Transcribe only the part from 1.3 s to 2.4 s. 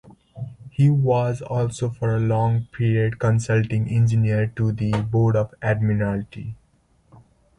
also for a